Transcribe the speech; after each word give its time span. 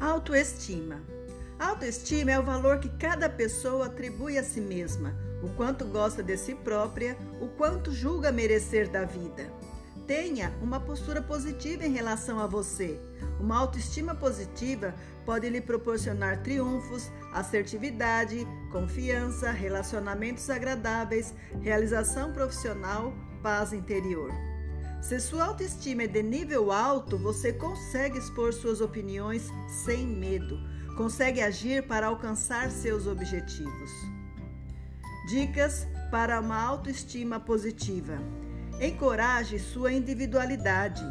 Autoestima. 0.00 1.02
Autoestima 1.58 2.30
é 2.30 2.38
o 2.38 2.44
valor 2.44 2.78
que 2.78 2.88
cada 2.88 3.28
pessoa 3.28 3.86
atribui 3.86 4.38
a 4.38 4.44
si 4.44 4.60
mesma, 4.60 5.12
o 5.42 5.48
quanto 5.56 5.84
gosta 5.84 6.22
de 6.22 6.36
si 6.36 6.54
própria, 6.54 7.16
o 7.40 7.48
quanto 7.48 7.90
julga 7.90 8.30
merecer 8.30 8.88
da 8.88 9.04
vida. 9.04 9.52
Tenha 10.06 10.52
uma 10.62 10.78
postura 10.78 11.20
positiva 11.20 11.84
em 11.84 11.92
relação 11.92 12.38
a 12.38 12.46
você. 12.46 12.96
Uma 13.40 13.58
autoestima 13.58 14.14
positiva 14.14 14.94
pode 15.26 15.48
lhe 15.48 15.60
proporcionar 15.60 16.44
triunfos, 16.44 17.10
assertividade, 17.32 18.46
confiança, 18.70 19.50
relacionamentos 19.50 20.48
agradáveis, 20.48 21.34
realização 21.60 22.32
profissional, 22.32 23.12
paz 23.42 23.72
interior. 23.72 24.30
Se 25.00 25.20
sua 25.20 25.44
autoestima 25.44 26.02
é 26.02 26.06
de 26.06 26.22
nível 26.22 26.72
alto, 26.72 27.16
você 27.16 27.52
consegue 27.52 28.18
expor 28.18 28.52
suas 28.52 28.80
opiniões 28.80 29.48
sem 29.84 30.06
medo, 30.06 30.58
consegue 30.96 31.40
agir 31.40 31.86
para 31.86 32.08
alcançar 32.08 32.70
seus 32.70 33.06
objetivos. 33.06 33.90
Dicas 35.28 35.86
para 36.10 36.40
uma 36.40 36.60
autoestima 36.60 37.38
positiva: 37.38 38.18
encoraje 38.80 39.58
sua 39.58 39.92
individualidade, 39.92 41.04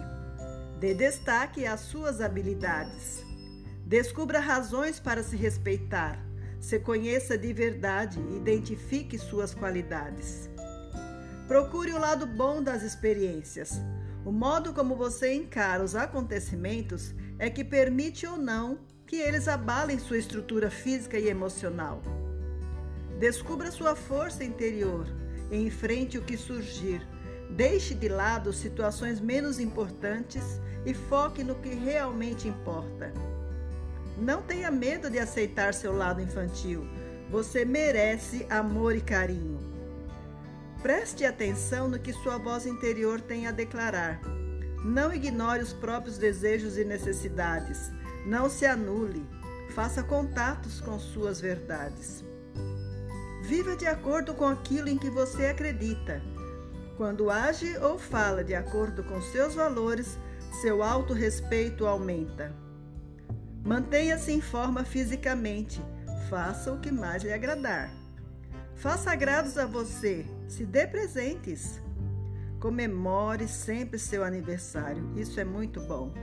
dê 0.80 0.94
destaque 0.94 1.66
às 1.66 1.80
suas 1.80 2.20
habilidades, 2.20 3.24
descubra 3.86 4.40
razões 4.40 5.00
para 5.00 5.24
se 5.24 5.38
respeitar, 5.38 6.20
se 6.60 6.78
conheça 6.78 7.38
de 7.38 7.54
verdade 7.54 8.20
e 8.20 8.38
identifique 8.38 9.18
suas 9.18 9.56
qualidades. 9.56 10.50
Procure 11.48 11.94
o 11.94 11.98
lado 11.98 12.26
bom 12.26 12.62
das 12.62 12.84
experiências. 12.84 13.82
O 14.26 14.34
modo 14.34 14.74
como 14.74 14.98
você 14.98 15.34
encara 15.34 15.82
os 15.82 15.96
acontecimentos 15.96 17.16
é 17.40 17.50
que 17.50 17.64
permite 17.64 18.28
ou 18.28 18.36
não 18.36 18.80
que 19.06 19.16
eles 19.16 19.48
abalem 19.48 19.98
sua 19.98 20.18
estrutura 20.18 20.70
física 20.70 21.18
e 21.18 21.30
emocional. 21.30 22.02
Descubra 23.18 23.72
sua 23.72 23.96
força 23.96 24.44
interior 24.44 25.08
e 25.50 25.56
enfrente 25.56 26.18
o 26.18 26.22
que 26.22 26.36
surgir. 26.36 27.02
Deixe 27.50 27.96
de 27.96 28.10
lado 28.10 28.52
situações 28.52 29.22
menos 29.22 29.58
importantes 29.58 30.44
e 30.86 30.94
foque 30.94 31.46
no 31.46 31.56
que 31.56 31.70
realmente 31.70 32.46
importa. 32.46 33.14
Não 34.18 34.42
tenha 34.42 34.70
medo 34.70 35.10
de 35.10 35.18
aceitar 35.18 35.74
seu 35.74 35.96
lado 35.96 36.22
infantil. 36.22 36.86
Você 37.32 37.64
merece 37.64 38.46
amor 38.50 38.98
e 38.98 39.02
carinho. 39.02 39.77
Preste 40.82 41.26
atenção 41.26 41.88
no 41.88 42.00
que 42.00 42.14
sua 42.14 42.38
voz 42.38 42.66
interior 42.66 43.20
tem 43.20 43.48
a 43.48 43.52
declarar. 43.52 44.22
Não 44.86 45.14
ignore 45.14 45.62
os 45.62 45.74
próprios 45.74 46.18
desejos 46.18 46.78
e 46.78 46.86
necessidades. 46.86 47.92
Não 48.26 48.50
se 48.50 48.66
anule. 48.66 49.26
Faça 49.74 50.04
contatos 50.04 50.80
com 50.80 51.00
suas 51.00 51.42
verdades. 51.42 52.24
Viva 53.44 53.76
de 53.76 53.88
acordo 53.88 54.34
com 54.34 54.46
aquilo 54.46 54.88
em 54.88 54.98
que 54.98 55.10
você 55.10 55.48
acredita. 55.48 56.22
Quando 56.96 57.30
age 57.30 57.78
ou 57.78 57.98
fala 57.98 58.44
de 58.44 58.54
acordo 58.54 59.04
com 59.04 59.22
seus 59.22 59.56
valores, 59.56 60.18
seu 60.62 60.84
autorrespeito 60.84 61.86
aumenta. 61.86 62.54
Mantenha-se 63.64 64.32
em 64.32 64.42
forma 64.42 64.84
fisicamente. 64.84 65.82
Faça 66.30 66.72
o 66.72 66.80
que 66.80 66.92
mais 66.92 67.24
lhe 67.24 67.34
agradar. 67.34 67.92
Faça 68.78 69.12
agrados 69.12 69.58
a 69.58 69.66
você, 69.66 70.24
se 70.48 70.64
dê 70.64 70.86
presentes. 70.86 71.82
Comemore 72.60 73.48
sempre 73.48 73.98
seu 73.98 74.24
aniversário, 74.24 75.04
isso 75.16 75.40
é 75.40 75.44
muito 75.44 75.82
bom. 75.82 76.14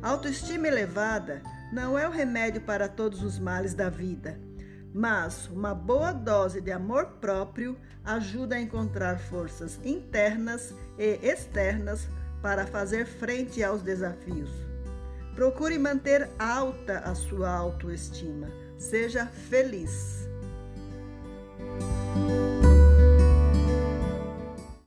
Autoestima 0.00 0.68
elevada 0.68 1.42
não 1.72 1.98
é 1.98 2.08
o 2.08 2.12
remédio 2.12 2.60
para 2.60 2.88
todos 2.88 3.20
os 3.20 3.36
males 3.40 3.74
da 3.74 3.88
vida, 3.88 4.38
mas 4.94 5.48
uma 5.48 5.74
boa 5.74 6.12
dose 6.12 6.60
de 6.60 6.70
amor 6.70 7.18
próprio 7.20 7.76
ajuda 8.04 8.54
a 8.54 8.60
encontrar 8.60 9.18
forças 9.18 9.80
internas 9.84 10.72
e 10.96 11.18
externas 11.20 12.08
para 12.40 12.64
fazer 12.64 13.06
frente 13.06 13.64
aos 13.64 13.82
desafios. 13.82 14.50
Procure 15.34 15.76
manter 15.78 16.30
alta 16.38 17.00
a 17.00 17.14
sua 17.16 17.50
autoestima. 17.50 18.46
Seja 18.78 19.26
feliz. 19.26 20.28